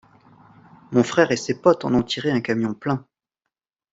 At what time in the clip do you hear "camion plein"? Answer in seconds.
2.41-3.05